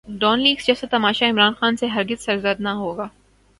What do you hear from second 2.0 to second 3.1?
گز سرزد نہ ہوگا۔